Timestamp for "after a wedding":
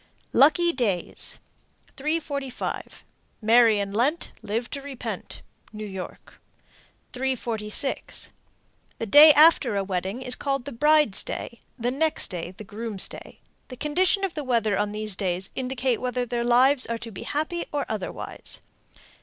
9.33-10.23